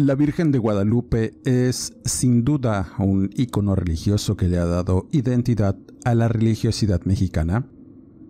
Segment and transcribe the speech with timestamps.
[0.00, 5.76] La Virgen de Guadalupe es sin duda un icono religioso que le ha dado identidad
[6.06, 7.66] a la religiosidad mexicana.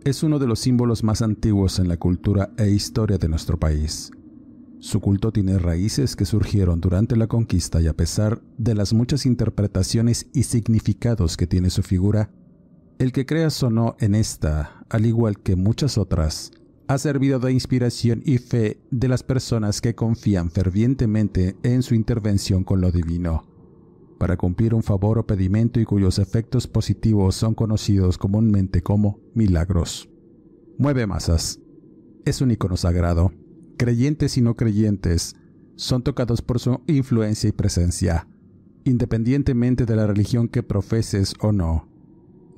[0.03, 4.11] Es uno de los símbolos más antiguos en la cultura e historia de nuestro país.
[4.81, 9.25] Su culto tiene raíces que surgieron durante la conquista y a pesar de las muchas
[9.25, 12.33] interpretaciones y significados que tiene su figura,
[12.99, 16.51] el que creas o no en esta, al igual que muchas otras,
[16.91, 22.65] ha servido de inspiración y fe de las personas que confían fervientemente en su intervención
[22.65, 23.45] con lo divino,
[24.19, 30.09] para cumplir un favor o pedimento y cuyos efectos positivos son conocidos comúnmente como milagros.
[30.79, 31.61] Mueve masas.
[32.25, 33.31] Es un icono sagrado.
[33.79, 35.37] Creyentes y no creyentes
[35.77, 38.27] son tocados por su influencia y presencia,
[38.83, 41.90] independientemente de la religión que profeses o no.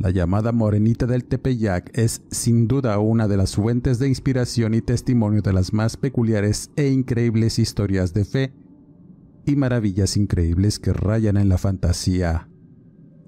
[0.03, 4.83] La llamada Morenita del Tepeyac es sin duda una de las fuentes de inspiración y
[4.83, 8.53] testimonio de las más peculiares e increíbles historias de fe
[9.47, 12.49] y maravillas increíbles que rayan en la fantasía.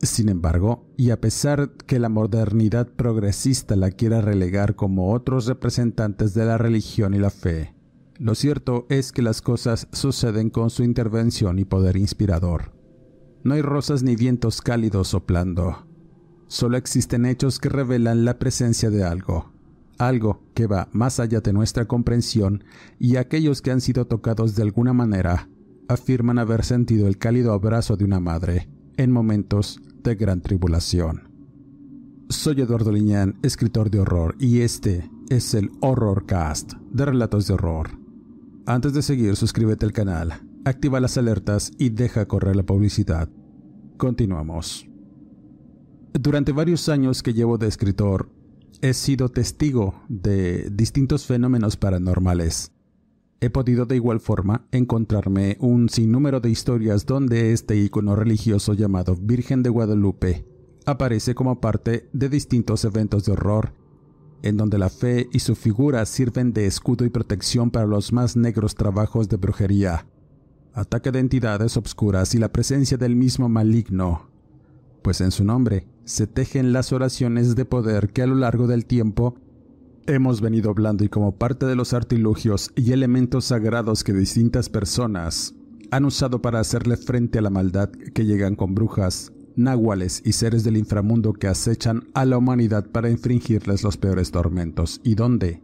[0.03, 6.35] Sin embargo, y a pesar que la modernidad progresista la quiera relegar como otros representantes
[6.35, 7.73] de la religión y la fe,
[8.19, 12.73] lo cierto es que las cosas suceden con su intervención y poder inspirador.
[13.45, 15.87] No hay rosas ni vientos cálidos soplando,
[16.55, 19.51] Solo existen hechos que revelan la presencia de algo,
[19.99, 22.63] algo que va más allá de nuestra comprensión
[22.97, 25.49] y aquellos que han sido tocados de alguna manera
[25.89, 31.29] afirman haber sentido el cálido abrazo de una madre en momentos de gran tribulación.
[32.29, 37.99] Soy Eduardo Liñán, escritor de horror, y este es el Horrorcast de Relatos de Horror.
[38.65, 43.29] Antes de seguir, suscríbete al canal, activa las alertas y deja correr la publicidad.
[43.97, 44.94] Continuamos.
[46.17, 48.29] Durante varios años que llevo de escritor,
[48.81, 52.71] he sido testigo de distintos fenómenos paranormales.
[53.41, 59.17] He podido de igual forma encontrarme un sinnúmero de historias donde este icono religioso llamado
[59.21, 60.47] Virgen de Guadalupe
[60.87, 63.73] aparece como parte de distintos eventos de horror,
[64.43, 68.37] en donde la fe y su figura sirven de escudo y protección para los más
[68.37, 70.07] negros trabajos de brujería,
[70.75, 74.29] ataque de entidades obscuras y la presencia del mismo maligno,
[75.03, 78.87] pues en su nombre se tejen las oraciones de poder que a lo largo del
[78.87, 79.37] tiempo
[80.07, 85.55] hemos venido hablando y como parte de los artilugios y elementos sagrados que distintas personas
[85.91, 90.65] han usado para hacerle frente a la maldad que llegan con brujas, náhuales y seres
[90.65, 95.01] del inframundo que acechan a la humanidad para infringirles los peores tormentos.
[95.05, 95.63] ¿Y dónde?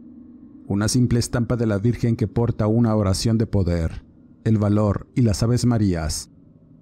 [0.67, 4.03] Una simple estampa de la Virgen que porta una oración de poder,
[4.43, 6.30] el valor y las Aves Marías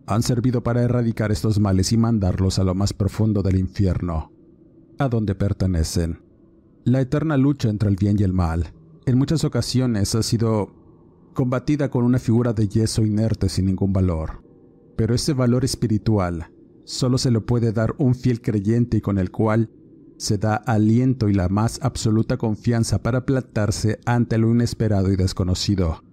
[0.09, 4.31] han servido para erradicar estos males y mandarlos a lo más profundo del infierno,
[4.97, 6.23] a donde pertenecen.
[6.83, 8.73] La eterna lucha entre el bien y el mal,
[9.05, 10.73] en muchas ocasiones ha sido
[11.33, 14.43] combatida con una figura de yeso inerte sin ningún valor,
[14.95, 16.51] pero ese valor espiritual
[16.85, 19.69] solo se lo puede dar un fiel creyente y con el cual
[20.17, 26.03] se da aliento y la más absoluta confianza para plantarse ante lo inesperado y desconocido,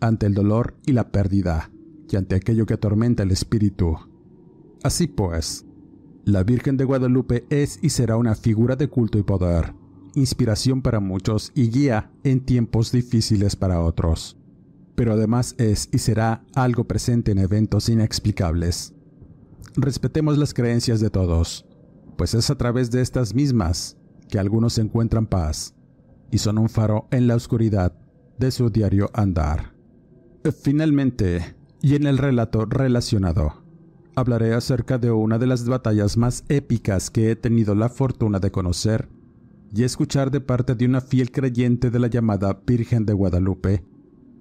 [0.00, 1.70] ante el dolor y la pérdida,
[2.08, 3.96] y ante aquello que atormenta el espíritu.
[4.82, 5.64] Así pues,
[6.24, 9.74] la Virgen de Guadalupe es y será una figura de culto y poder,
[10.14, 14.36] inspiración para muchos y guía en tiempos difíciles para otros.
[14.96, 18.94] pero además es y será algo presente en eventos inexplicables.
[19.76, 21.66] Respetemos las creencias de todos,
[22.16, 23.96] pues es a través de estas mismas
[24.28, 25.74] que algunos encuentran paz
[26.30, 27.92] y son un faro en la oscuridad
[28.38, 29.74] de su diario andar.
[30.62, 33.62] Finalmente, y en el relato relacionado,
[34.14, 38.50] hablaré acerca de una de las batallas más épicas que he tenido la fortuna de
[38.50, 39.08] conocer
[39.74, 43.84] y escuchar de parte de una fiel creyente de la llamada Virgen de Guadalupe,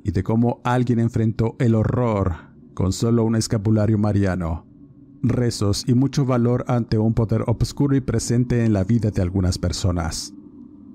[0.06, 2.36] y de cómo alguien enfrentó el horror
[2.76, 4.68] con solo un escapulario mariano,
[5.24, 9.58] rezos y mucho valor ante un poder obscuro y presente en la vida de algunas
[9.58, 10.32] personas.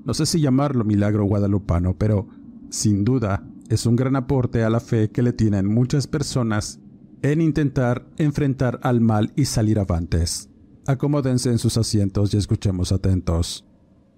[0.04, 2.28] No sé si llamarlo milagro guadalupano, pero
[2.68, 6.80] sin duda es un gran aporte a la fe que le tienen muchas personas
[7.22, 10.50] en intentar enfrentar al mal y salir avantes.
[10.86, 13.64] Acomódense en sus asientos y escuchemos atentos.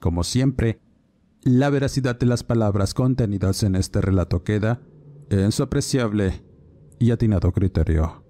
[0.00, 0.80] Como siempre,
[1.42, 4.80] la veracidad de las palabras contenidas en este relato queda
[5.28, 6.42] en su apreciable
[6.98, 8.24] y atinado criterio.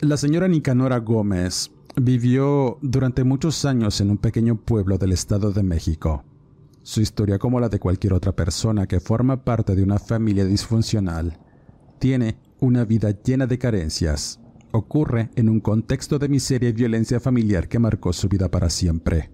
[0.00, 5.62] La señora Nicanora Gómez vivió durante muchos años en un pequeño pueblo del Estado de
[5.62, 6.24] México.
[6.86, 11.36] Su historia, como la de cualquier otra persona que forma parte de una familia disfuncional,
[11.98, 14.38] tiene una vida llena de carencias.
[14.70, 19.32] Ocurre en un contexto de miseria y violencia familiar que marcó su vida para siempre.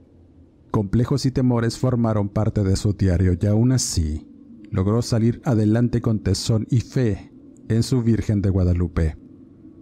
[0.71, 4.27] Complejos y temores formaron parte de su diario y aún así
[4.71, 7.35] logró salir adelante con tesón y fe
[7.69, 9.19] en su Virgen de Guadalupe.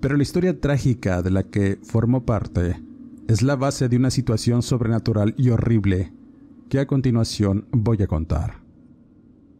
[0.01, 2.83] Pero la historia trágica de la que formó parte
[3.29, 6.13] es la base de una situación sobrenatural y horrible
[6.71, 8.63] que a continuación voy a contar.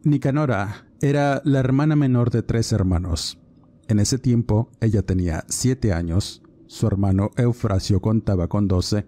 [0.03, 3.37] Nicanora era la hermana menor de tres hermanos.
[3.87, 9.05] En ese tiempo ella tenía siete años, su hermano Eufrasio contaba con doce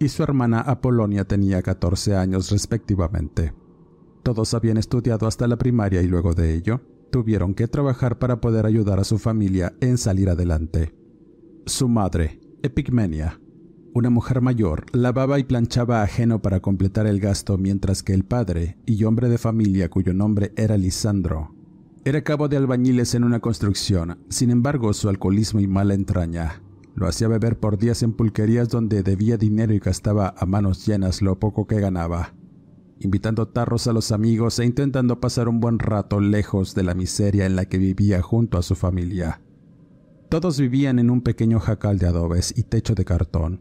[0.00, 3.54] y su hermana Apolonia tenía 14 años respectivamente.
[4.24, 6.80] Todos habían estudiado hasta la primaria y luego de ello
[7.12, 10.92] tuvieron que trabajar para poder ayudar a su familia en salir adelante.
[11.66, 13.40] Su madre, Epigmenia,
[13.94, 18.76] una mujer mayor, lavaba y planchaba ajeno para completar el gasto mientras que el padre
[18.84, 21.54] y hombre de familia cuyo nombre era Lisandro,
[22.04, 26.60] era cabo de albañiles en una construcción, sin embargo su alcoholismo y mala entraña
[26.94, 31.22] lo hacía beber por días en pulquerías donde debía dinero y gastaba a manos llenas
[31.22, 32.34] lo poco que ganaba,
[33.00, 37.46] invitando tarros a los amigos e intentando pasar un buen rato lejos de la miseria
[37.46, 39.40] en la que vivía junto a su familia.
[40.28, 43.60] Todos vivían en un pequeño jacal de adobes y techo de cartón,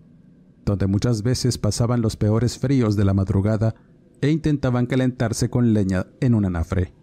[0.65, 3.75] donde muchas veces pasaban los peores fríos de la madrugada
[4.21, 6.93] e intentaban calentarse con leña en un anafre,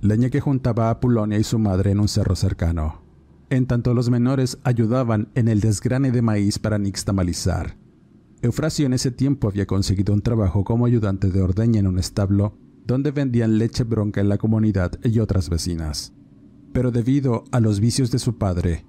[0.00, 3.02] leña que juntaba a Pulonia y su madre en un cerro cercano
[3.52, 7.76] en tanto los menores ayudaban en el desgrane de maíz para nixtamalizar.
[8.40, 12.56] Eufrasio en ese tiempo había conseguido un trabajo como ayudante de ordeña en un establo
[12.86, 16.14] donde vendían leche bronca en la comunidad y otras vecinas.
[16.72, 18.86] Pero debido a los vicios de su padre,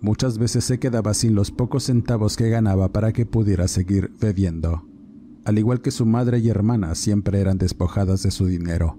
[0.00, 4.86] muchas veces se quedaba sin los pocos centavos que ganaba para que pudiera seguir bebiendo.
[5.44, 8.98] Al igual que su madre y hermana siempre eran despojadas de su dinero.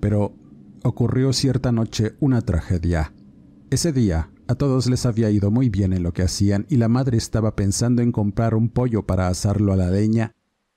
[0.00, 0.34] Pero
[0.84, 3.12] ocurrió cierta noche una tragedia.
[3.70, 6.88] Ese día, a todos les había ido muy bien en lo que hacían y la
[6.88, 10.32] madre estaba pensando en comprar un pollo para asarlo a la leña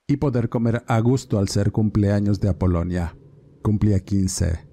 [0.07, 3.17] y poder comer a gusto al ser cumpleaños de Apolonia.
[3.61, 4.67] Cumplía 15.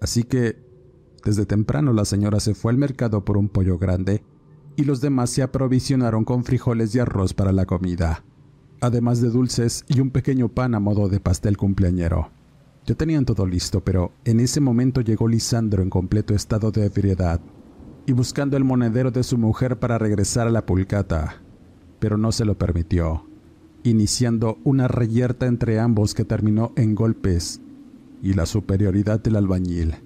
[0.00, 0.67] Así que,
[1.24, 4.22] desde temprano la señora se fue al mercado por un pollo grande
[4.76, 8.24] y los demás se aprovisionaron con frijoles y arroz para la comida,
[8.80, 12.30] además de dulces y un pequeño pan a modo de pastel cumpleañero.
[12.86, 17.40] Ya tenían todo listo, pero en ese momento llegó Lisandro en completo estado de ebriedad
[18.06, 21.42] y buscando el monedero de su mujer para regresar a la pulcata,
[21.98, 23.26] pero no se lo permitió,
[23.82, 27.60] iniciando una reyerta entre ambos que terminó en golpes
[28.22, 29.96] y la superioridad del albañil,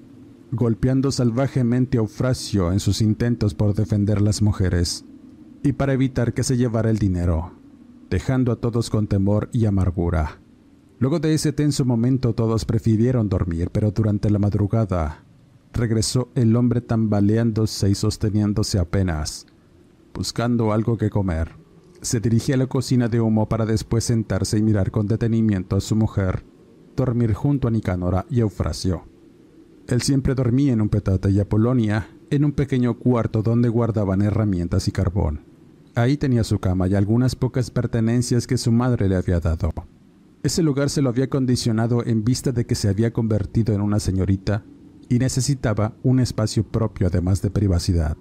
[0.55, 5.07] golpeando salvajemente a Eufrasio en sus intentos por defender las mujeres
[5.63, 7.53] y para evitar que se llevara el dinero,
[8.11, 10.43] dejando a todos con temor y amargura.
[10.99, 15.25] Luego de ese tenso momento todos prefirieron dormir, pero durante la madrugada
[15.73, 19.47] regresó el hombre tambaleándose y sosteniéndose apenas,
[20.13, 21.57] buscando algo que comer.
[22.03, 25.81] Se dirigía a la cocina de humo para después sentarse y mirar con detenimiento a
[25.81, 26.45] su mujer,
[26.95, 29.12] dormir junto a Nicanora y Eufrasio.
[29.89, 34.89] Él siempre dormía en un petate y Apolonia en un pequeño cuarto donde guardaban herramientas
[34.89, 35.41] y carbón.
[35.95, 39.71] Ahí tenía su cama y algunas pocas pertenencias que su madre le había dado.
[40.43, 44.01] Ese lugar se lo había condicionado en vista de que se había convertido en una
[44.01, 44.65] señorita
[45.09, 48.17] y necesitaba un espacio propio además de privacidad.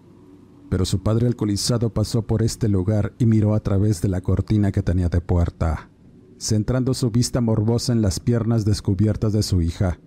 [0.69, 4.71] Pero su padre alcoholizado pasó por este lugar y miró a través de la cortina
[4.71, 5.89] que tenía de puerta.
[6.37, 9.99] Centrando su vista morbosa en las piernas descubiertas de su hija,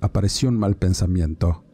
[0.00, 1.64] apareció un mal pensamiento.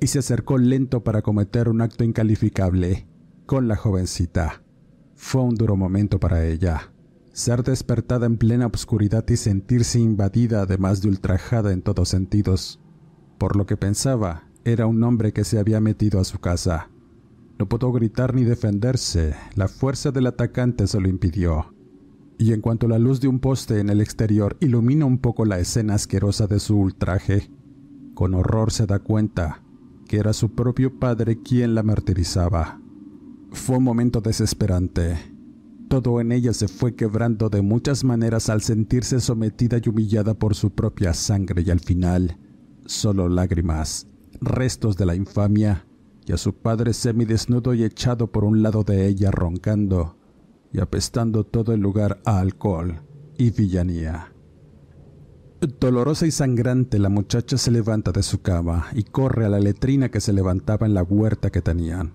[0.00, 3.06] y se acercó lento para cometer un acto incalificable
[3.46, 4.64] con la jovencita.
[5.14, 6.92] Fue un duro momento para ella.
[7.32, 12.80] Ser despertada en plena oscuridad y sentirse invadida además de ultrajada en todos sentidos.
[13.38, 16.90] Por lo que pensaba, era un hombre que se había metido a su casa.
[17.60, 21.72] No pudo gritar ni defenderse, la fuerza del atacante se lo impidió.
[22.38, 25.60] Y en cuanto la luz de un poste en el exterior ilumina un poco la
[25.60, 27.50] escena asquerosa de su ultraje,
[28.14, 29.62] con horror se da cuenta
[30.06, 32.80] que era su propio padre quien la martirizaba.
[33.50, 35.16] Fue un momento desesperante.
[35.88, 40.54] Todo en ella se fue quebrando de muchas maneras al sentirse sometida y humillada por
[40.54, 42.38] su propia sangre y al final,
[42.86, 44.06] solo lágrimas,
[44.40, 45.86] restos de la infamia
[46.26, 50.16] y a su padre semidesnudo y echado por un lado de ella roncando
[50.72, 53.02] y apestando todo el lugar a alcohol
[53.36, 54.31] y villanía.
[55.62, 60.08] Dolorosa y sangrante, la muchacha se levanta de su cama y corre a la letrina
[60.08, 62.14] que se levantaba en la huerta que tenían.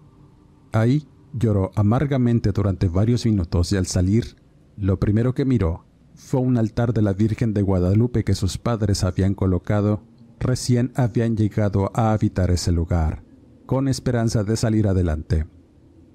[0.73, 4.35] Ahí lloró amargamente durante varios minutos y al salir,
[4.75, 9.05] lo primero que miró fue un altar de la Virgen de Guadalupe que sus padres
[9.05, 10.01] habían colocado
[10.41, 13.23] recién habían llegado a habitar ese lugar
[13.65, 15.47] con esperanza de salir adelante.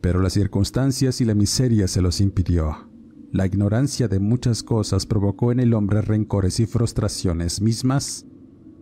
[0.03, 2.92] Pero las circunstancias y la miseria se los impidió.
[3.33, 8.27] La ignorancia de muchas cosas provocó en el hombre rencores y frustraciones mismas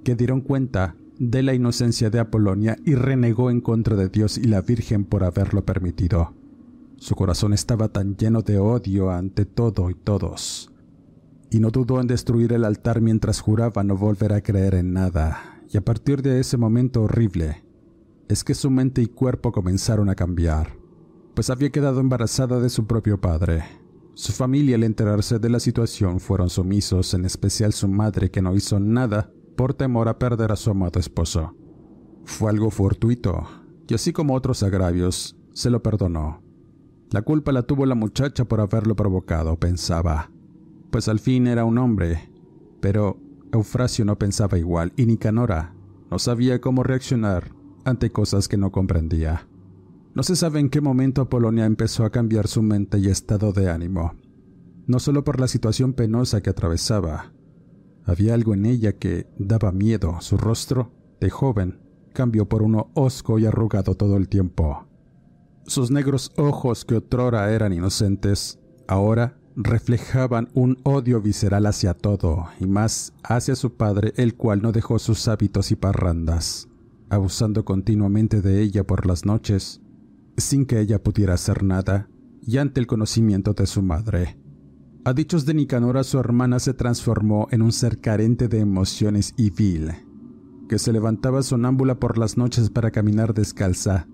[0.02, 4.44] que dieron cuenta de la inocencia de Apolonia y renegó en contra de Dios y
[4.44, 6.34] la Virgen por haberlo permitido.
[6.96, 10.72] Su corazón estaba tan lleno de odio ante todo y todos,
[11.48, 15.62] y no dudó en destruir el altar mientras juraba no volver a creer en nada,
[15.72, 17.62] y a partir de ese momento horrible,
[18.28, 20.72] es que su mente y cuerpo comenzaron a cambiar,
[21.34, 23.79] pues había quedado embarazada de su propio padre.
[24.20, 28.54] Su familia al enterarse de la situación fueron sumisos, en especial su madre que no
[28.54, 31.56] hizo nada por temor a perder a su amado esposo.
[32.26, 33.48] Fue algo fortuito,
[33.88, 36.42] y así como otros agravios, se lo perdonó.
[37.10, 40.30] La culpa la tuvo la muchacha por haberlo provocado, pensaba,
[40.90, 42.30] pues al fin era un hombre,
[42.82, 43.18] pero
[43.54, 45.74] Eufrasio no pensaba igual y Nicanora
[46.10, 47.54] no sabía cómo reaccionar
[47.86, 49.48] ante cosas que no comprendía.
[50.20, 53.70] No se sabe en qué momento Apolonia empezó a cambiar su mente y estado de
[53.70, 54.12] ánimo,
[54.86, 57.32] no solo por la situación penosa que atravesaba.
[58.04, 60.18] Había algo en ella que daba miedo.
[60.20, 61.80] Su rostro, de joven,
[62.12, 64.86] cambió por uno hosco y arrugado todo el tiempo.
[65.64, 72.66] Sus negros ojos, que otrora eran inocentes, ahora reflejaban un odio visceral hacia todo, y
[72.66, 76.68] más hacia su padre, el cual no dejó sus hábitos y parrandas
[77.10, 79.80] abusando continuamente de ella por las noches,
[80.40, 82.08] sin que ella pudiera hacer nada,
[82.42, 84.38] y ante el conocimiento de su madre.
[85.04, 89.50] A dichos de Nicanora, su hermana se transformó en un ser carente de emociones y
[89.50, 89.92] vil,
[90.68, 94.06] que se levantaba sonámbula por las noches para caminar descalza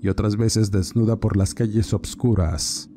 [0.00, 2.90] y otras veces desnuda por las calles obscuras.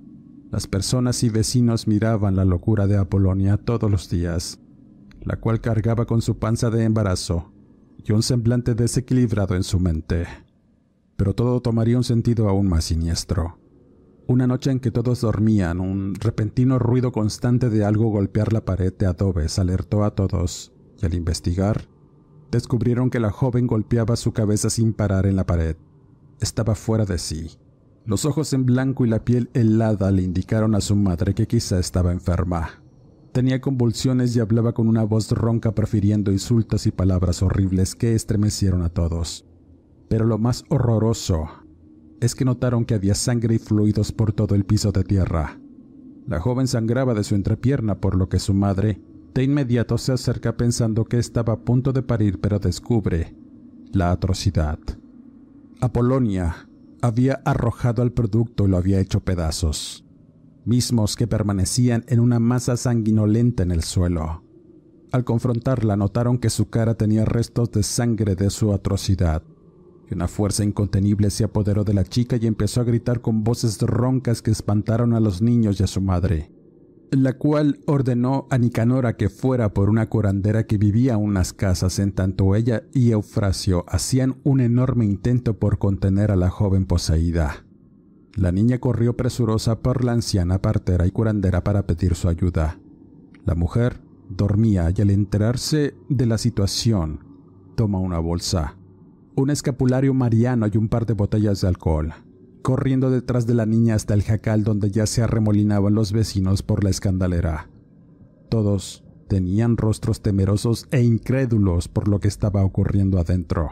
[0.52, 4.60] Las personas y vecinos miraban la locura de Apolonia todos los días,
[5.22, 7.54] la cual cargaba con su panza de embarazo
[8.04, 10.26] y un semblante desequilibrado en su mente.
[11.22, 13.60] Pero todo tomaría un sentido aún más siniestro.
[14.26, 18.92] Una noche en que todos dormían, un repentino ruido constante de algo golpear la pared
[18.92, 21.88] de adobes alertó a todos, y al investigar,
[22.50, 25.76] descubrieron que la joven golpeaba su cabeza sin parar en la pared.
[26.40, 27.52] Estaba fuera de sí.
[28.04, 31.78] Los ojos en blanco y la piel helada le indicaron a su madre que quizá
[31.78, 32.82] estaba enferma.
[33.32, 38.82] Tenía convulsiones y hablaba con una voz ronca profiriendo insultos y palabras horribles que estremecieron
[38.82, 39.46] a todos.
[40.12, 41.48] Pero lo más horroroso
[42.20, 45.58] es que notaron que había sangre y fluidos por todo el piso de tierra.
[46.28, 49.02] La joven sangraba de su entrepierna por lo que su madre
[49.34, 53.34] de inmediato se acerca pensando que estaba a punto de parir pero descubre
[53.94, 54.80] la atrocidad.
[55.80, 56.68] Apolonia
[57.02, 60.04] había arrojado al producto y lo había hecho pedazos
[60.66, 64.44] mismos que permanecían en una masa sanguinolenta en el suelo.
[65.14, 69.42] Al confrontarla notaron que su cara tenía restos de sangre de su atrocidad,
[70.12, 73.82] y una fuerza incontenible se apoderó de la chica y empezó a gritar con voces
[73.82, 76.52] roncas que espantaron a los niños y a su madre,
[77.12, 82.12] la cual ordenó a Nicanora que fuera por una curandera que vivía unas casas en
[82.12, 87.66] tanto ella y Eufrasio hacían un enorme intento por contener a la joven poseída.
[88.36, 92.80] La niña corrió presurosa por la anciana partera y curandera para pedir su ayuda.
[93.46, 97.26] La mujer dormía y al enterarse de la situación,
[97.76, 98.78] toma una bolsa,
[99.36, 102.14] un escapulario mariano y un par de botellas de alcohol,
[102.62, 106.84] corriendo detrás de la niña hasta el jacal donde ya se arremolinaban los vecinos por
[106.84, 107.70] la escandalera.
[108.50, 113.72] Todos tenían rostros temerosos e incrédulos por lo que estaba ocurriendo adentro.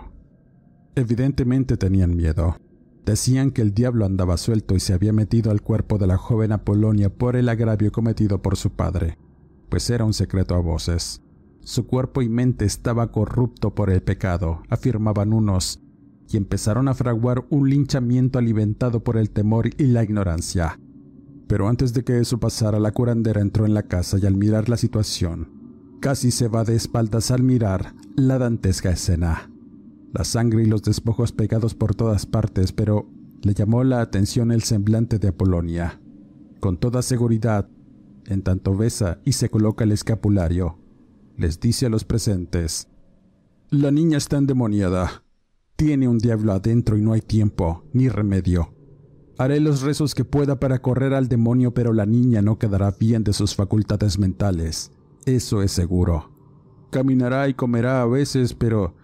[0.96, 2.56] Evidentemente tenían miedo.
[3.06, 6.52] Decían que el diablo andaba suelto y se había metido al cuerpo de la joven
[6.52, 9.18] Apolonia por el agravio cometido por su padre,
[9.68, 11.22] pues era un secreto a voces.
[11.62, 15.82] Su cuerpo y mente estaba corrupto por el pecado, afirmaban unos,
[16.32, 20.80] y empezaron a fraguar un linchamiento alimentado por el temor y la ignorancia.
[21.48, 24.70] Pero antes de que eso pasara, la curandera entró en la casa y al mirar
[24.70, 29.52] la situación, casi se va de espaldas al mirar la dantesca escena.
[30.14, 33.10] La sangre y los despojos pegados por todas partes, pero
[33.42, 36.00] le llamó la atención el semblante de Apolonia.
[36.60, 37.70] Con toda seguridad,
[38.26, 40.78] en tanto besa y se coloca el escapulario,
[41.40, 42.90] les dice a los presentes,
[43.72, 45.24] La niña está endemoniada.
[45.78, 48.74] Tiene un diablo adentro y no hay tiempo, ni remedio.
[49.38, 53.24] Haré los rezos que pueda para correr al demonio, pero la niña no quedará bien
[53.24, 54.92] de sus facultades mentales.
[55.26, 56.30] Eso es seguro.
[56.92, 58.96] Caminará y comerá a veces, pero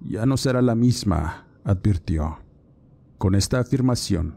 [0.00, 2.38] ya no será la misma, advirtió.
[3.18, 4.34] Con esta afirmación,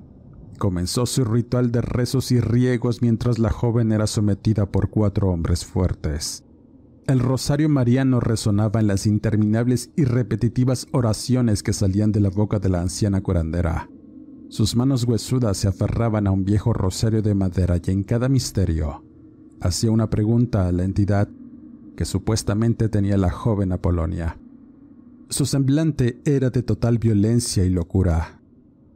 [0.59, 5.65] comenzó su ritual de rezos y riegos mientras la joven era sometida por cuatro hombres
[5.65, 6.43] fuertes.
[7.07, 12.59] El rosario mariano resonaba en las interminables y repetitivas oraciones que salían de la boca
[12.59, 13.89] de la anciana curandera.
[14.49, 19.05] Sus manos huesudas se aferraban a un viejo rosario de madera y en cada misterio
[19.61, 21.29] hacía una pregunta a la entidad
[21.95, 24.37] que supuestamente tenía la joven Apolonia.
[25.29, 28.41] Su semblante era de total violencia y locura,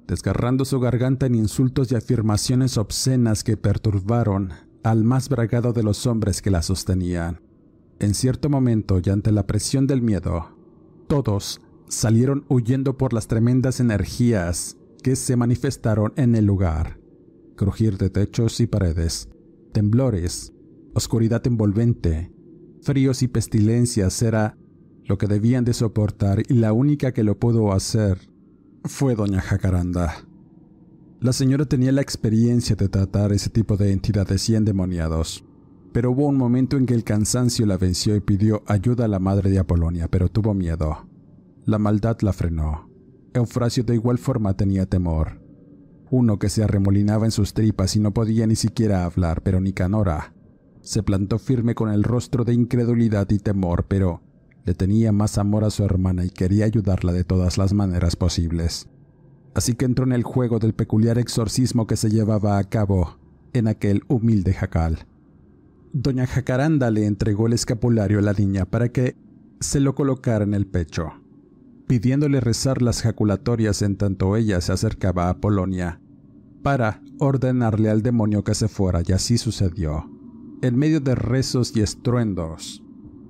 [0.06, 4.50] desgarrando su garganta en insultos y afirmaciones obscenas que perturbaron
[4.84, 7.51] al más bragado de los hombres que la sostenían.
[8.02, 10.58] En cierto momento y ante la presión del miedo,
[11.06, 17.00] todos salieron huyendo por las tremendas energías que se manifestaron en el lugar.
[17.56, 19.30] Crujir de techos y paredes,
[19.72, 20.52] temblores,
[20.96, 22.32] oscuridad envolvente,
[22.82, 24.58] fríos y pestilencias era
[25.06, 28.18] lo que debían de soportar y la única que lo pudo hacer
[28.84, 30.26] fue doña Jacaranda.
[31.20, 35.46] La señora tenía la experiencia de tratar ese tipo de entidades y endemoniados.
[35.92, 39.20] Pero hubo un momento en que el cansancio la venció y pidió ayuda a la
[39.20, 41.08] madre de Apolonia, pero tuvo miedo.
[41.66, 42.90] La maldad la frenó.
[43.34, 45.42] Eufrasio de igual forma tenía temor.
[46.10, 50.34] Uno que se arremolinaba en sus tripas y no podía ni siquiera hablar, pero Nicanora
[50.82, 54.22] se plantó firme con el rostro de incredulidad y temor, pero
[54.66, 58.90] le tenía más amor a su hermana y quería ayudarla de todas las maneras posibles.
[59.54, 63.18] Así que entró en el juego del peculiar exorcismo que se llevaba a cabo
[63.54, 65.06] en aquel humilde jacal.
[65.94, 69.18] Doña Jacaranda le entregó el escapulario a la niña para que
[69.60, 71.12] se lo colocara en el pecho,
[71.86, 76.00] pidiéndole rezar las jaculatorias en tanto ella se acercaba a Polonia,
[76.64, 80.10] para ordenarle al demonio que se fuera, y así sucedió.
[80.62, 82.82] En medio de rezos y estruendos,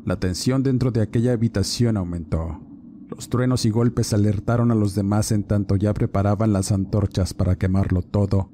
[0.06, 2.62] la tensión dentro de aquella habitación aumentó.
[3.10, 7.58] Los truenos y golpes alertaron a los demás en tanto ya preparaban las antorchas para
[7.58, 8.52] quemarlo todo,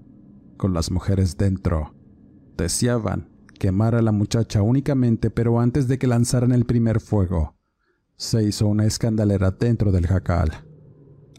[0.56, 1.94] con las mujeres dentro.
[2.56, 7.56] Deseaban quemar a la muchacha únicamente, pero antes de que lanzaran el primer fuego,
[8.16, 10.52] se hizo una escandalera dentro del jacal.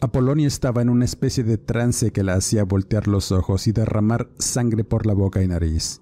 [0.01, 4.29] Apolonia estaba en una especie de trance que la hacía voltear los ojos y derramar
[4.37, 6.01] sangre por la boca y nariz,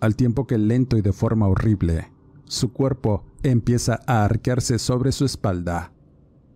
[0.00, 2.12] al tiempo que lento y de forma horrible,
[2.44, 5.92] su cuerpo empieza a arquearse sobre su espalda,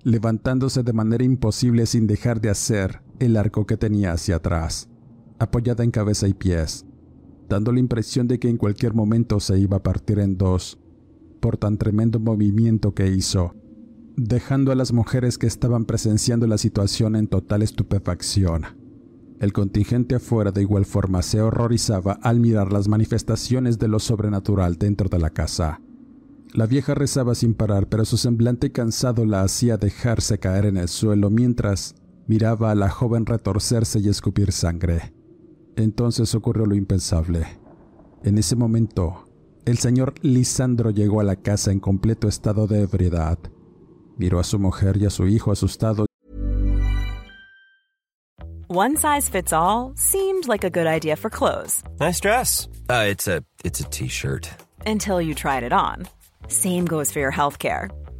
[0.03, 4.89] levantándose de manera imposible sin dejar de hacer el arco que tenía hacia atrás,
[5.39, 6.85] apoyada en cabeza y pies
[7.49, 10.79] dando la impresión de que en cualquier momento se iba a partir en dos
[11.41, 13.55] por tan tremendo movimiento que hizo,
[14.17, 18.63] dejando a las mujeres que estaban presenciando la situación en total estupefacción.
[19.41, 24.77] El contingente afuera de igual forma se horrorizaba al mirar las manifestaciones de lo sobrenatural
[24.77, 25.81] dentro de la casa.
[26.55, 30.89] La vieja rezaba sin parar, pero su semblante cansado la hacía dejarse caer en el
[30.89, 35.14] suelo mientras miraba a la joven retorcerse y escupir sangre.
[35.77, 37.47] Entonces ocurrió lo impensable.
[38.23, 39.25] En ese momento,
[39.65, 43.39] el señor Lisandro llegó a la casa en completo estado de ebriedad.
[44.17, 46.07] Miró a su mujer y a su hijo asustado.
[48.69, 51.83] One size fits all seemed like a good idea for clothes.
[52.01, 52.69] Nice dress.
[52.89, 54.49] Uh, it's a it's a t-shirt.
[54.87, 56.07] Until you tried it on.
[56.49, 57.89] Same goes for your healthcare.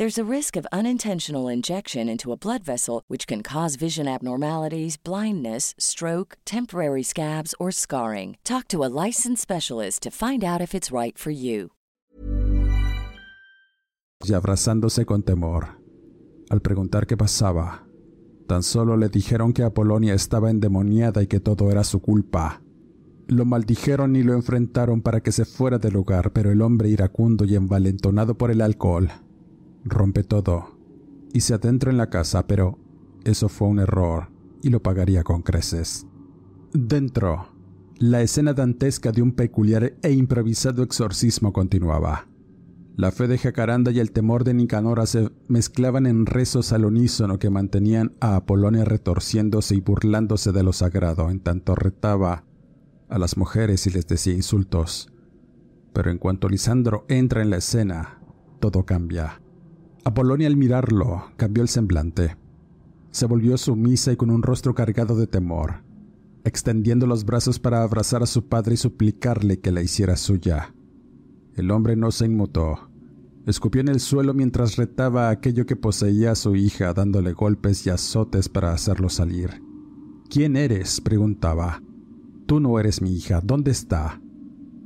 [0.00, 4.96] There's a risk of unintentional injection into a blood vessel, which can cause vision abnormalities,
[4.96, 8.38] blindness, stroke, temporary scabs, or scarring.
[8.42, 11.72] Talk to a licensed specialist to find out if it's right for you.
[14.24, 15.82] Y abrazándose con temor.
[16.48, 17.86] Al preguntar qué pasaba,
[18.46, 22.62] tan solo le dijeron que Apolonia estaba endemoniada y que todo era su culpa.
[23.28, 27.44] Lo maldijeron y lo enfrentaron para que se fuera del lugar, pero el hombre iracundo
[27.44, 29.10] y envalentonado por el alcohol
[29.84, 30.78] rompe todo
[31.32, 32.78] y se adentra en la casa, pero
[33.24, 34.28] eso fue un error
[34.62, 36.06] y lo pagaría con creces.
[36.72, 37.48] Dentro,
[37.98, 42.26] la escena dantesca de un peculiar e improvisado exorcismo continuaba.
[42.96, 47.38] La fe de Jacaranda y el temor de Nicanora se mezclaban en rezos al unísono
[47.38, 52.44] que mantenían a Apolonia retorciéndose y burlándose de lo sagrado, en tanto retaba
[53.08, 55.12] a las mujeres y les decía insultos.
[55.92, 58.20] Pero en cuanto Lisandro entra en la escena,
[58.60, 59.40] todo cambia.
[60.02, 62.36] Apolonia al mirarlo cambió el semblante.
[63.10, 65.82] Se volvió sumisa y con un rostro cargado de temor,
[66.44, 70.74] extendiendo los brazos para abrazar a su padre y suplicarle que la hiciera suya.
[71.54, 72.88] El hombre no se inmutó.
[73.46, 77.90] Escupió en el suelo mientras retaba aquello que poseía a su hija, dándole golpes y
[77.90, 79.62] azotes para hacerlo salir.
[80.30, 81.00] ¿Quién eres?
[81.02, 81.82] preguntaba.
[82.46, 83.42] Tú no eres mi hija.
[83.42, 84.20] ¿Dónde está?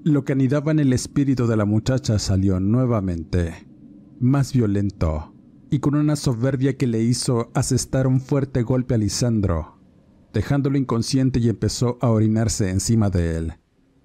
[0.03, 3.74] Lo que anidaba en el espíritu de la muchacha salió nuevamente
[4.21, 5.35] más violento,
[5.71, 9.79] y con una soberbia que le hizo asestar un fuerte golpe a Lisandro,
[10.33, 13.53] dejándolo inconsciente y empezó a orinarse encima de él,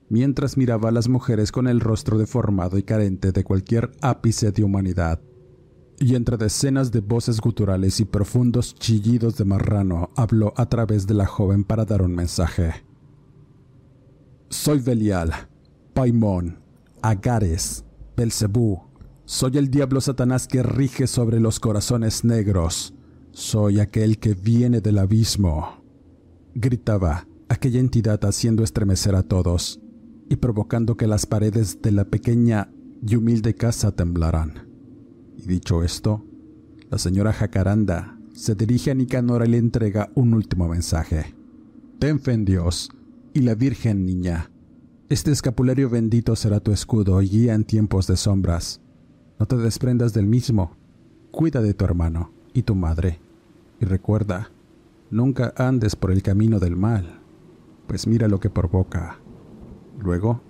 [0.09, 4.63] mientras miraba a las mujeres con el rostro deformado y carente de cualquier ápice de
[4.63, 5.21] humanidad.
[5.99, 11.13] Y entre decenas de voces guturales y profundos chillidos de marrano habló a través de
[11.13, 12.73] la joven para dar un mensaje.
[14.49, 15.31] Soy Belial,
[15.93, 16.57] Paimón,
[17.01, 17.83] Agares,
[18.15, 18.88] Belcebú,
[19.29, 22.95] soy el diablo Satanás que rige sobre los corazones negros.
[23.29, 25.83] Soy aquel que viene del abismo.
[26.55, 29.79] Gritaba aquella entidad haciendo estremecer a todos
[30.29, 32.71] y provocando que las paredes de la pequeña
[33.05, 34.67] y humilde casa temblaran.
[35.37, 36.25] Y dicho esto,
[36.89, 41.35] la señora Jacaranda se dirige a Nicanor y le entrega un último mensaje.
[41.99, 42.89] Ten fe en Dios
[43.35, 44.49] y la Virgen Niña.
[45.07, 48.81] Este escapulario bendito será tu escudo y guía en tiempos de sombras.
[49.39, 50.75] No te desprendas del mismo.
[51.31, 53.19] Cuida de tu hermano y tu madre.
[53.79, 54.51] Y recuerda,
[55.09, 57.21] nunca andes por el camino del mal,
[57.87, 59.19] pues mira lo que provoca.
[59.99, 60.41] Luego,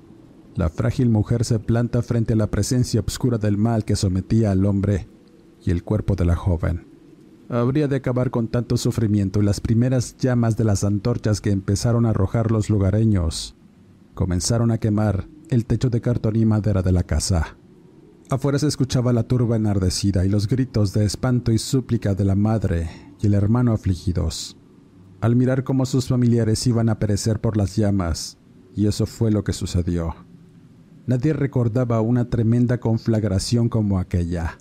[0.55, 4.65] la frágil mujer se planta frente a la presencia oscura del mal que sometía al
[4.65, 5.07] hombre
[5.63, 6.87] y el cuerpo de la joven.
[7.49, 12.09] Habría de acabar con tanto sufrimiento las primeras llamas de las antorchas que empezaron a
[12.09, 13.55] arrojar los lugareños
[14.19, 17.55] comenzaron a quemar el techo de cartón y madera de la casa.
[18.31, 22.35] Afuera se escuchaba la turba enardecida y los gritos de espanto y súplica de la
[22.35, 22.87] madre
[23.19, 24.55] y el hermano afligidos,
[25.19, 28.37] al mirar cómo sus familiares iban a perecer por las llamas,
[28.75, 30.15] y eso fue lo que sucedió.
[31.07, 34.59] Nadie recordaba una tremenda conflagración como aquella,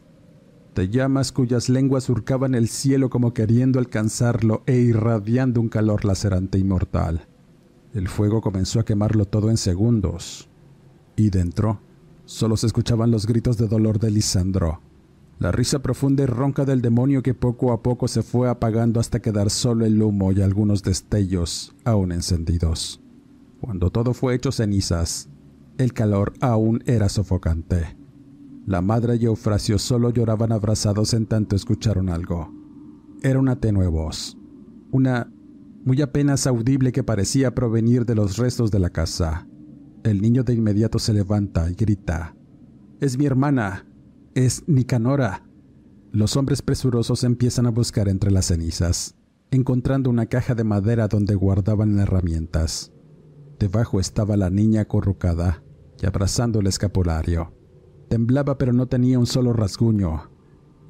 [0.75, 6.57] de llamas cuyas lenguas surcaban el cielo como queriendo alcanzarlo e irradiando un calor lacerante
[6.59, 7.29] y mortal.
[7.93, 10.49] El fuego comenzó a quemarlo todo en segundos,
[11.17, 11.83] y dentro
[12.29, 14.83] Solo se escuchaban los gritos de dolor de Lisandro,
[15.39, 19.23] la risa profunda y ronca del demonio que poco a poco se fue apagando hasta
[19.23, 23.01] quedar solo el humo y algunos destellos aún encendidos.
[23.63, 25.31] Cuando todo fue hecho cenizas,
[25.79, 27.97] el calor aún era sofocante.
[28.67, 32.53] La madre y Eufrasio solo lloraban abrazados en tanto escucharon algo.
[33.23, 34.37] Era una tenue voz,
[34.91, 35.33] una
[35.83, 39.48] muy apenas audible que parecía provenir de los restos de la casa.
[40.05, 42.35] El niño de inmediato se levanta y grita.
[43.01, 43.87] Es mi hermana.
[44.35, 45.45] Es Nicanora.
[46.13, 49.17] Los hombres presurosos empiezan a buscar entre las cenizas,
[49.51, 52.93] encontrando una caja de madera donde guardaban herramientas.
[53.59, 55.63] Debajo estaba la niña acurrucada
[56.01, 57.53] y abrazando el escapulario.
[58.09, 60.31] Temblaba pero no tenía un solo rasguño.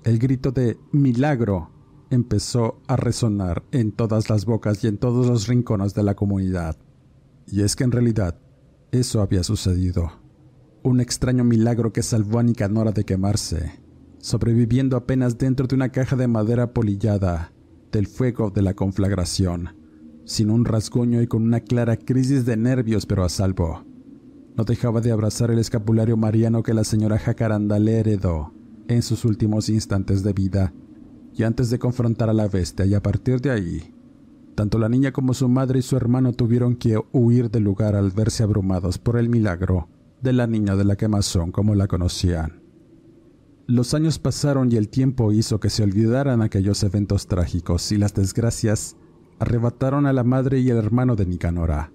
[0.05, 1.71] El grito de milagro
[2.11, 6.77] empezó a resonar en todas las bocas y en todos los rincones de la comunidad.
[7.47, 8.38] Y es que en realidad
[8.90, 10.12] Eso había sucedido.
[10.83, 13.81] Un extraño milagro que salvó a Nicanora de quemarse,
[14.18, 17.53] sobreviviendo apenas dentro de una caja de madera polillada
[17.92, 19.77] del fuego de la conflagración,
[20.24, 23.85] sin un rasguño y con una clara crisis de nervios pero a salvo.
[24.57, 28.55] No dejaba de abrazar el escapulario mariano que la señora Jacaranda le heredó
[28.88, 30.72] en sus últimos instantes de vida
[31.35, 33.94] y antes de confrontar a la bestia y a partir de ahí,
[34.59, 38.11] tanto la niña como su madre y su hermano tuvieron que huir del lugar al
[38.11, 39.88] verse abrumados por el milagro
[40.21, 42.61] de la niña de la quemazón como la conocían.
[43.68, 48.14] Los años pasaron y el tiempo hizo que se olvidaran aquellos eventos trágicos y las
[48.14, 48.97] desgracias
[49.38, 51.92] arrebataron a la madre y el hermano de Nicanora.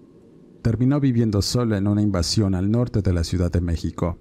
[0.62, 4.18] Terminó viviendo sola en una invasión al norte de la Ciudad de México.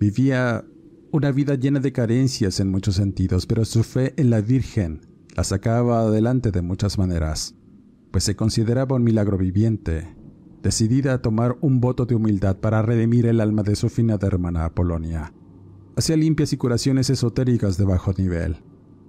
[0.00, 0.64] Vivía
[1.12, 5.02] una vida llena de carencias en muchos sentidos, pero su fe en la Virgen
[5.36, 7.54] la sacaba adelante de muchas maneras,
[8.10, 10.14] pues se consideraba un milagro viviente,
[10.62, 14.64] decidida a tomar un voto de humildad para redimir el alma de su finada hermana
[14.64, 15.32] Apolonia.
[15.96, 18.56] Hacía limpias y curaciones esotéricas de bajo nivel,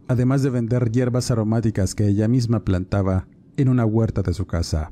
[0.07, 4.91] además de vender hierbas aromáticas que ella misma plantaba en una huerta de su casa.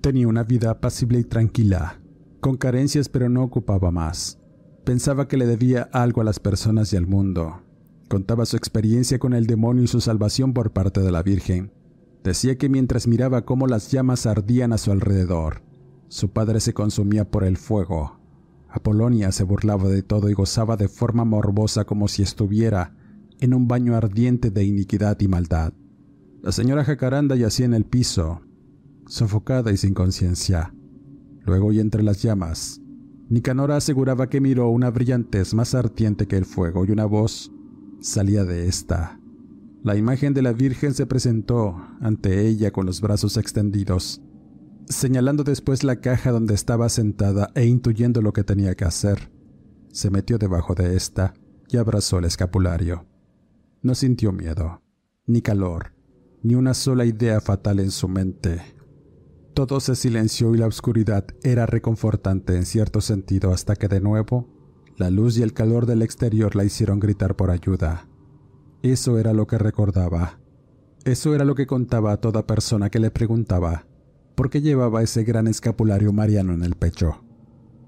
[0.00, 2.00] Tenía una vida apacible y tranquila,
[2.40, 4.38] con carencias pero no ocupaba más.
[4.84, 7.62] Pensaba que le debía algo a las personas y al mundo.
[8.08, 11.72] Contaba su experiencia con el demonio y su salvación por parte de la Virgen.
[12.24, 15.62] Decía que mientras miraba cómo las llamas ardían a su alrededor,
[16.08, 18.18] su padre se consumía por el fuego.
[18.70, 22.96] Apolonia se burlaba de todo y gozaba de forma morbosa como si estuviera
[23.40, 25.74] en un baño ardiente de iniquidad y maldad.
[26.40, 28.40] La señora Jacaranda yacía en el piso,
[29.06, 30.74] sofocada y sin conciencia.
[31.44, 32.80] Luego y entre las llamas,
[33.28, 37.52] Nicanora aseguraba que miró una brillantez más ardiente que el fuego y una voz
[38.00, 39.20] salía de ésta.
[39.84, 44.22] La imagen de la Virgen se presentó ante ella con los brazos extendidos,
[44.88, 49.30] señalando después la caja donde estaba sentada e intuyendo lo que tenía que hacer.
[49.92, 51.34] Se metió debajo de ésta
[51.68, 53.04] y abrazó el escapulario.
[53.82, 54.80] No sintió miedo,
[55.26, 55.92] ni calor,
[56.42, 58.62] ni una sola idea fatal en su mente.
[59.52, 64.48] Todo se silenció y la oscuridad era reconfortante en cierto sentido hasta que de nuevo
[64.96, 68.08] la luz y el calor del exterior la hicieron gritar por ayuda.
[68.84, 70.38] Eso era lo que recordaba.
[71.06, 73.86] Eso era lo que contaba a toda persona que le preguntaba
[74.34, 77.24] por qué llevaba ese gran escapulario mariano en el pecho.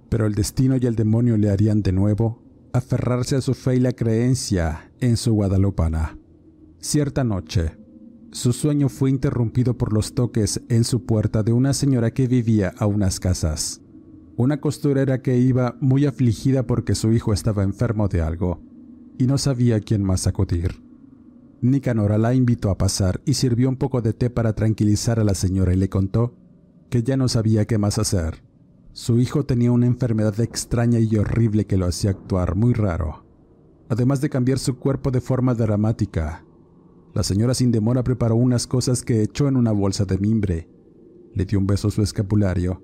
[0.08, 3.80] Pero el destino y el demonio le harían de nuevo aferrarse a su fe y
[3.80, 6.16] la creencia en su guadalupana.
[6.80, 7.76] Cierta noche,
[8.30, 12.72] su sueño fue interrumpido por los toques en su puerta de una señora que vivía
[12.78, 13.82] a unas casas.
[14.38, 18.62] Una costurera que iba muy afligida porque su hijo estaba enfermo de algo
[19.18, 20.85] y no sabía quién más acudir.
[21.70, 25.34] Nicanora la invitó a pasar y sirvió un poco de té para tranquilizar a la
[25.34, 26.34] señora y le contó
[26.90, 28.42] que ya no sabía qué más hacer.
[28.92, 33.24] Su hijo tenía una enfermedad extraña y horrible que lo hacía actuar muy raro,
[33.88, 36.46] además de cambiar su cuerpo de forma dramática
[37.16, 40.68] la señora sin demora preparó unas cosas que echó en una bolsa de mimbre,
[41.32, 42.82] le dio un beso a su escapulario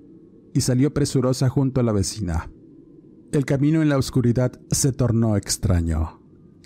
[0.55, 2.49] y salió presurosa junto a la vecina.
[3.31, 6.22] El camino en la oscuridad se tornó extraño.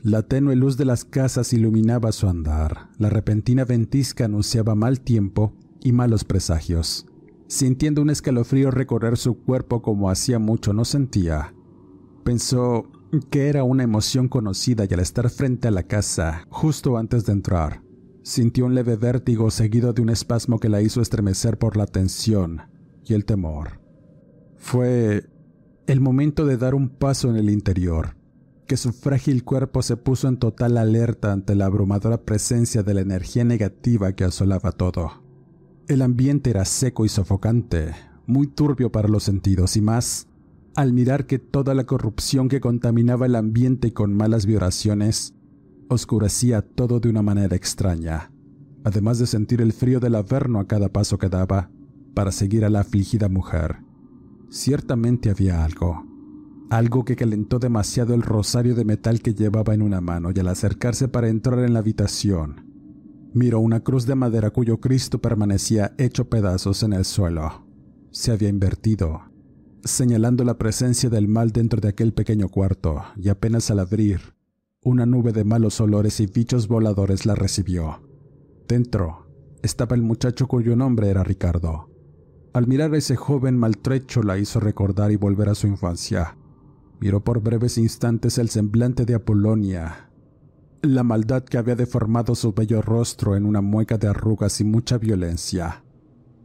[0.08, 2.88] La tenue luz de las casas iluminaba su andar.
[2.98, 7.06] La repentina ventisca anunciaba mal tiempo y malos presagios.
[7.48, 11.54] Sintiendo un escalofrío recorrer su cuerpo como hacía mucho no sentía,
[12.24, 12.89] pensó
[13.30, 17.34] que era una emoción conocida y al estar frente a la casa, justo antes de
[17.34, 17.84] entrar,
[18.24, 22.62] sintió un leve vértigo seguido de un espasmo que la hizo estremecer por la tensión
[23.04, 23.82] y el temor.
[24.56, 25.26] Fue
[25.86, 28.16] el momento de dar un paso en el interior,
[28.67, 33.01] que su frágil cuerpo se puso en total alerta ante la abrumadora presencia de la
[33.01, 35.23] energía negativa que asolaba todo.
[35.88, 40.27] El ambiente era seco y sofocante, muy turbio para los sentidos y más
[40.75, 45.34] al mirar que toda la corrupción que contaminaba el ambiente con malas vibraciones
[45.88, 48.32] oscurecía todo de una manera extraña,
[48.84, 51.71] además de sentir el frío del averno a cada paso que daba
[52.13, 53.77] para seguir a la afligida mujer.
[54.49, 56.06] Ciertamente había algo,
[56.69, 60.47] algo que calentó demasiado el rosario de metal que llevaba en una mano y al
[60.47, 62.65] acercarse para entrar en la habitación,
[63.34, 67.65] miró una cruz de madera cuyo Cristo permanecía hecho pedazos en el suelo.
[68.12, 69.21] Se había invertido
[69.88, 74.36] señalando la presencia del mal dentro de aquel pequeño cuarto, y apenas al abrir,
[74.84, 78.01] una nube de malos olores y bichos voladores la recibió.
[78.67, 79.27] Dentro
[79.63, 81.89] estaba el muchacho cuyo nombre era Ricardo.
[82.53, 86.38] Al mirar a ese joven maltrecho la hizo recordar y volver a su infancia.
[86.99, 90.10] Miró por breves instantes el semblante de Apolonia,
[90.81, 94.97] la maldad que había deformado su bello rostro en una mueca de arrugas y mucha
[94.97, 95.83] violencia.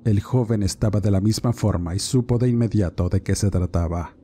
[0.04, 4.14] El joven estaba de la misma forma y supo de inmediato de qué se trataba,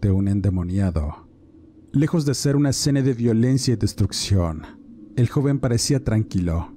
[0.00, 1.28] de un endemoniado.
[1.92, 4.62] Lejos de ser una escena de violencia y destrucción,
[5.16, 6.74] el joven parecía tranquilo.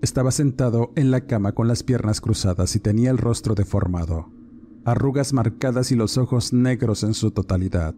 [0.00, 4.30] Estaba sentado en la cama con las piernas cruzadas y tenía el rostro deformado,
[4.84, 7.94] arrugas marcadas y los ojos negros en su totalidad.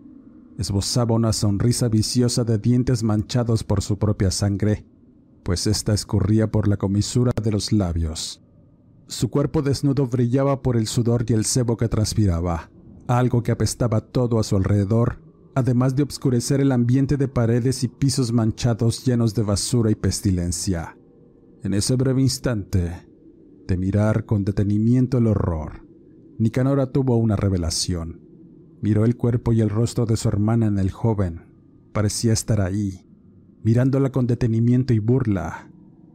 [0.58, 4.86] Esbozaba una sonrisa viciosa de dientes manchados por su propia sangre,
[5.42, 8.40] pues ésta escurría por la comisura de los labios.
[9.06, 12.70] Su cuerpo desnudo brillaba por el sudor y el sebo que transpiraba,
[13.06, 15.20] algo que apestaba todo a su alrededor,
[15.54, 20.96] además de obscurecer el ambiente de paredes y pisos manchados llenos de basura y pestilencia.
[21.62, 23.06] En ese breve instante,
[23.66, 25.84] de mirar con detenimiento el horror,
[26.38, 28.23] Nicanora tuvo una revelación.
[28.84, 31.40] Miró el cuerpo y el rostro de su hermana en el joven.
[31.94, 33.06] Parecía estar ahí,
[33.62, 35.70] mirándola con detenimiento y burla.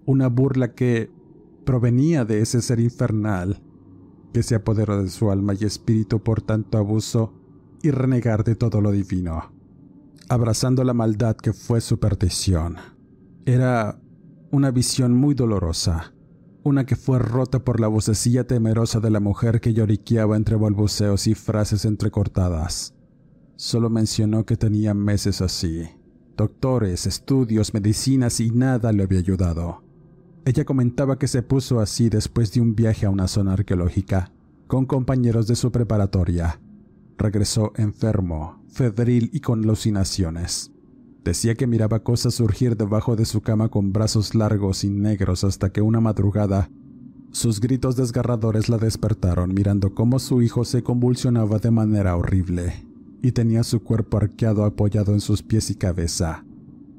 [0.06, 1.10] Una burla que,
[1.66, 3.64] provenía de ese ser infernal
[4.34, 7.34] que se apoderó de su alma y espíritu por tanto abuso
[7.82, 9.52] y renegar de todo lo divino,
[10.28, 12.76] abrazando la maldad que fue su perdición.
[13.48, 14.00] Era
[14.52, 16.14] una visión muy dolorosa,
[16.64, 21.28] una que fue rota por la vocecilla temerosa de la mujer que lloriqueaba entre balbuceos
[21.28, 22.94] y frases entrecortadas.
[23.56, 25.90] Solo mencionó que tenía meses así,
[26.38, 29.84] doctores, estudios, medicinas y nada le había ayudado.
[30.46, 34.32] Ella comentaba que se puso así después de un viaje a una zona arqueológica
[34.68, 36.62] con compañeros de su preparatoria.
[37.18, 40.72] Regresó enfermo, febril y con alucinaciones.
[41.24, 45.72] Decía que miraba cosas surgir debajo de su cama con brazos largos y negros hasta
[45.72, 46.70] que una madrugada
[47.32, 52.88] sus gritos desgarradores la despertaron mirando cómo su hijo se convulsionaba de manera horrible
[53.22, 56.44] y tenía su cuerpo arqueado apoyado en sus pies y cabeza.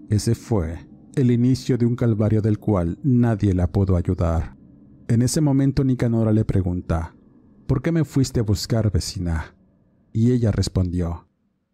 [0.08, 4.56] Ese fue el inicio de un calvario del cual nadie la pudo ayudar.
[5.08, 7.16] En ese momento Nicanora le pregunta,
[7.66, 9.56] ¿por qué me fuiste a buscar, vecina?
[10.12, 11.26] Y ella respondió,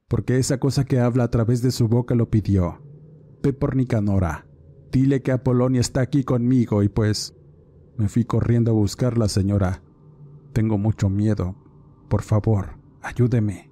[0.08, 2.80] porque esa cosa que habla a través de su boca lo pidió.
[3.42, 4.46] Ve por Nicanora,
[4.92, 7.34] dile que Apolonia está aquí conmigo y pues
[7.96, 9.82] me fui corriendo a buscarla, señora.
[10.52, 11.56] Tengo mucho miedo.
[12.08, 13.70] Por favor, ayúdeme.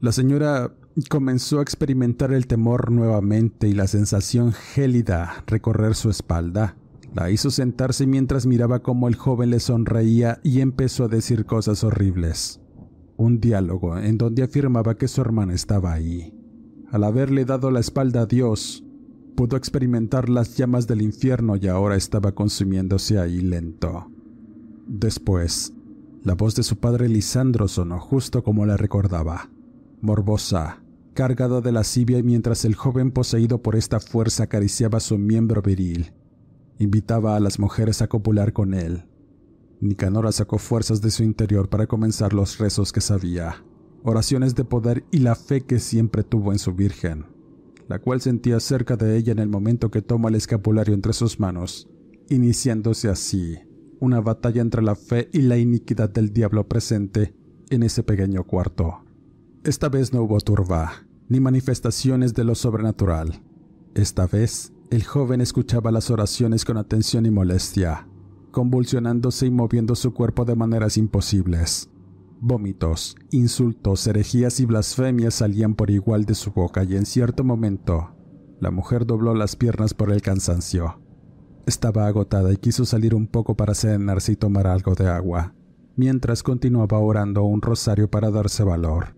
[0.00, 0.74] La señora
[1.08, 6.76] comenzó a experimentar el temor nuevamente y la sensación gélida recorrer su espalda.
[7.14, 11.82] La hizo sentarse mientras miraba cómo el joven le sonreía y empezó a decir cosas
[11.82, 12.60] horribles.
[13.16, 16.34] Un diálogo en donde afirmaba que su hermana estaba ahí.
[16.90, 18.84] Al haberle dado la espalda a Dios,
[19.36, 24.10] pudo experimentar las llamas del infierno y ahora estaba consumiéndose ahí lento.
[24.86, 25.72] Después,
[26.22, 29.50] la voz de su padre Lisandro sonó justo como la recordaba,
[30.00, 30.82] morbosa,
[31.14, 36.12] cargado de lascivia y mientras el joven poseído por esta fuerza acariciaba su miembro viril,
[36.78, 39.04] invitaba a las mujeres a copular con él.
[39.80, 43.64] Nicanora sacó fuerzas de su interior para comenzar los rezos que sabía,
[44.02, 47.26] oraciones de poder y la fe que siempre tuvo en su Virgen,
[47.88, 51.38] la cual sentía cerca de ella en el momento que toma el escapulario entre sus
[51.38, 51.88] manos,
[52.28, 53.58] iniciándose así
[54.00, 57.34] una batalla entre la fe y la iniquidad del diablo presente
[57.70, 59.04] en ese pequeño cuarto.
[59.64, 60.92] Esta vez no hubo turba,
[61.28, 63.42] ni manifestaciones de lo sobrenatural.
[63.94, 68.06] Esta vez, el joven escuchaba las oraciones con atención y molestia,
[68.56, 71.90] convulsionándose y moviendo su cuerpo de maneras imposibles.
[72.40, 78.16] Vómitos, insultos, herejías y blasfemias salían por igual de su boca y en cierto momento,
[78.58, 81.02] la mujer dobló las piernas por el cansancio.
[81.66, 85.52] Estaba agotada y quiso salir un poco para serenarse y tomar algo de agua,
[85.94, 89.16] mientras continuaba orando un rosario para darse valor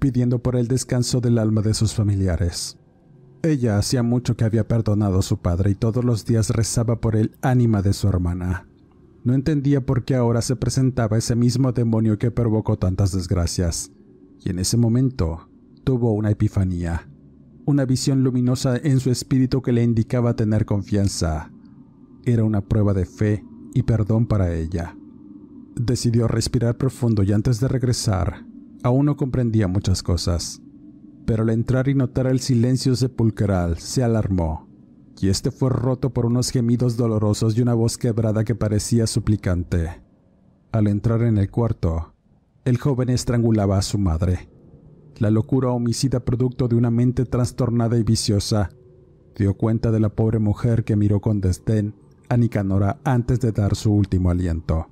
[0.00, 2.76] pidiendo por el descanso del alma de sus familiares.
[3.44, 7.14] Ella hacía mucho que había perdonado a su padre y todos los días rezaba por
[7.14, 8.66] el ánima de su hermana.
[9.22, 13.92] No entendía por qué ahora se presentaba ese mismo demonio que provocó tantas desgracias,
[14.40, 15.50] y en ese momento
[15.84, 17.06] tuvo una epifanía,
[17.66, 21.52] una visión luminosa en su espíritu que le indicaba tener confianza.
[22.24, 24.96] Era una prueba de fe y perdón para ella.
[25.76, 28.46] Decidió respirar profundo y antes de regresar,
[28.84, 30.60] Aún no comprendía muchas cosas,
[31.26, 34.68] pero al entrar y notar el silencio sepulcral se alarmó,
[35.20, 40.02] y este fue roto por unos gemidos dolorosos y una voz quebrada que parecía suplicante.
[40.72, 42.14] Al entrar en el cuarto,
[42.64, 44.48] el joven estrangulaba a su madre.
[45.18, 48.70] La locura homicida producto de una mente trastornada y viciosa
[49.36, 51.94] dio cuenta de la pobre mujer que miró con desdén
[52.28, 54.88] a Nicanora antes de dar su último aliento.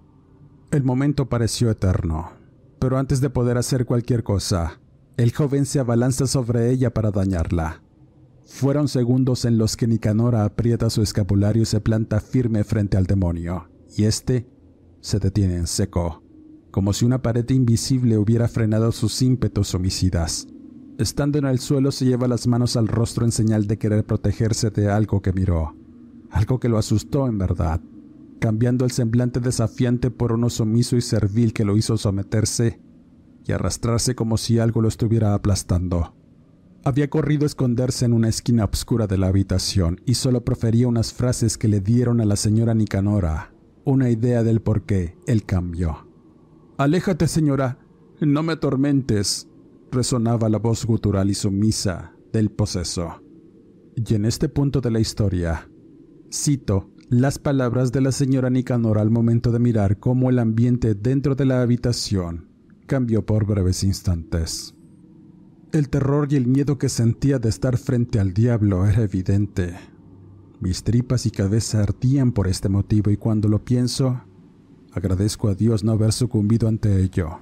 [0.70, 2.42] El momento pareció eterno
[2.82, 4.80] pero antes de poder hacer cualquier cosa,
[5.22, 7.80] el joven se abalanza sobre ella para dañarla.
[8.44, 13.06] Fueron segundos en los que Nicanora aprieta su escapulario y se planta firme frente al
[13.06, 14.48] demonio, y éste
[15.00, 16.24] se detiene en seco,
[16.72, 20.48] como si una pared invisible hubiera frenado sus ímpetus homicidas.
[20.98, 24.70] Estando en el suelo se lleva las manos al rostro en señal de querer protegerse
[24.70, 25.76] de algo que miró,
[26.30, 27.80] algo que lo asustó en verdad,
[28.40, 32.80] cambiando el semblante desafiante por uno sumiso y servil que lo hizo someterse
[33.46, 36.14] y arrastrarse como si algo lo estuviera aplastando.
[36.84, 41.12] Había corrido a esconderse en una esquina oscura de la habitación y solo profería unas
[41.12, 43.52] frases que le dieron a la señora Nicanora
[43.84, 46.06] una idea del por qué el cambio.
[46.78, 47.78] Aléjate, señora,
[48.20, 49.48] no me atormentes,
[49.90, 53.22] resonaba la voz gutural y sumisa del poseso.
[53.94, 55.68] Y en este punto de la historia,
[56.32, 61.34] cito las palabras de la señora Nicanora al momento de mirar cómo el ambiente dentro
[61.34, 62.51] de la habitación
[62.86, 64.74] cambió por breves instantes.
[65.72, 69.74] El terror y el miedo que sentía de estar frente al diablo era evidente.
[70.60, 74.20] Mis tripas y cabeza ardían por este motivo y cuando lo pienso,
[74.92, 77.40] agradezco a Dios no haber sucumbido ante ello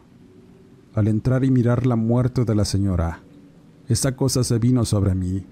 [0.95, 3.23] al entrar y mirar la muerte de la señora.
[3.89, 5.45] Esa cosa se vino sobre mí,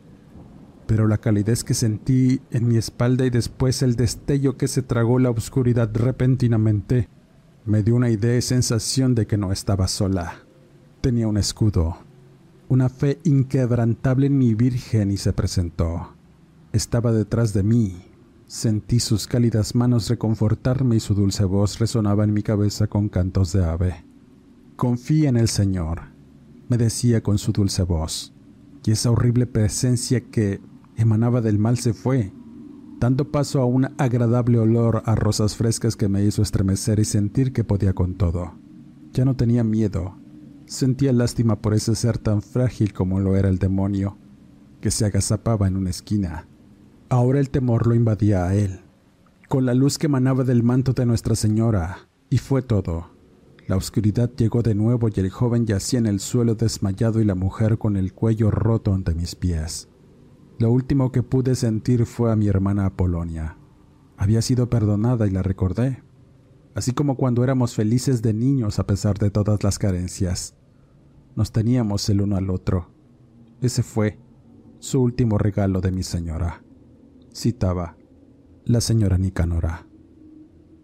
[0.87, 5.19] pero la calidez que sentí en mi espalda y después el destello que se tragó
[5.19, 7.09] la oscuridad repentinamente
[7.69, 10.39] me dio una idea y sensación de que no estaba sola.
[11.03, 11.99] Tenía un escudo,
[12.67, 16.15] una fe inquebrantable en mi Virgen y se presentó.
[16.73, 18.07] Estaba detrás de mí.
[18.47, 23.53] Sentí sus cálidas manos reconfortarme y su dulce voz resonaba en mi cabeza con cantos
[23.53, 24.03] de ave.
[24.77, 26.05] Confía en el Señor,
[26.69, 28.33] me decía con su dulce voz,
[28.87, 30.63] y esa horrible presencia que
[30.97, 32.33] emanaba del mal se fue,
[33.01, 37.53] dando paso a un agradable olor a rosas frescas que me hizo estremecer y sentir
[37.53, 38.55] que podía con todo.
[39.13, 40.17] Ya no tenía miedo,
[40.67, 44.17] sentía lástima por ese ser tan frágil como lo era el demonio,
[44.81, 46.47] que se agazapaba en una esquina.
[47.09, 48.81] Ahora el temor lo invadía a él,
[49.49, 53.11] con la luz que emanaba del manto de Nuestra Señora, y fue todo.
[53.67, 57.35] La oscuridad llegó de nuevo y el joven yacía en el suelo desmayado y la
[57.35, 59.89] mujer con el cuello roto ante mis pies.
[60.59, 63.57] Lo último que pude sentir fue a mi hermana Apolonia.
[64.17, 66.03] Había sido perdonada y la recordé,
[66.75, 70.57] así como cuando éramos felices de niños a pesar de todas las carencias.
[71.37, 72.91] Nos teníamos el uno al otro.
[73.61, 74.19] Ese fue
[74.81, 76.65] su último regalo de mi señora.
[77.33, 77.97] Citaba
[78.65, 79.87] la señora Nicanora.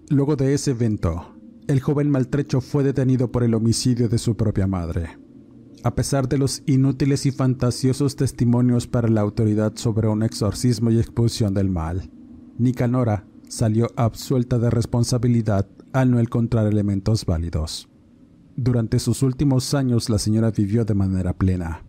[0.09, 1.35] Luego de ese evento,
[1.67, 5.24] el joven maltrecho fue detenido por el homicidio de su propia madre.
[5.85, 10.99] A pesar de los inútiles y fantasiosos testimonios para la autoridad sobre un exorcismo y
[10.99, 12.11] expulsión del mal,
[12.57, 17.91] Nicanora salió absuelta de responsabilidad al no encontrar elementos válidos.
[18.57, 21.85] Durante sus últimos años la señora vivió de manera plena,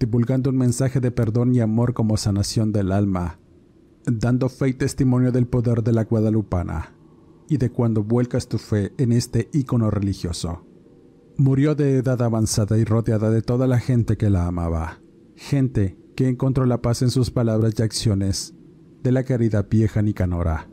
[0.00, 3.38] divulgando un mensaje de perdón y amor como sanación del alma,
[4.06, 6.94] dando fe y testimonio del poder de la guadalupana
[7.48, 10.64] y de cuando vuelcas tu fe en este ícono religioso.
[11.40, 15.00] Murió de edad avanzada y rodeada de toda la gente que la amaba,
[15.36, 18.52] gente que encontró la paz en sus palabras y acciones
[19.02, 20.68] de la caridad vieja Nicanora,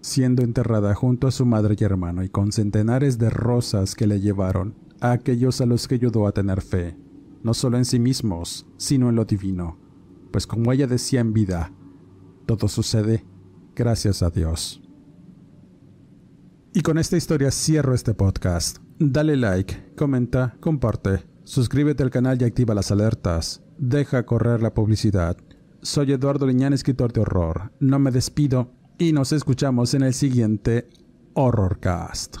[0.00, 4.18] siendo enterrada junto a su madre y hermano y con centenares de rosas que le
[4.18, 6.96] llevaron a aquellos a los que ayudó a tener fe,
[7.44, 9.78] no solo en sí mismos, sino en lo divino,
[10.32, 11.72] pues como ella decía en vida,
[12.46, 13.24] todo sucede
[13.76, 14.82] gracias a Dios.
[16.74, 18.78] Y con esta historia cierro este podcast.
[19.02, 23.62] Dale like, comenta, comparte, suscríbete al canal y activa las alertas.
[23.78, 25.38] Deja correr la publicidad.
[25.80, 27.72] Soy Eduardo Liñán, escritor de horror.
[27.80, 30.90] No me despido y nos escuchamos en el siguiente
[31.32, 32.40] Horrorcast.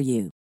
[0.01, 0.31] you.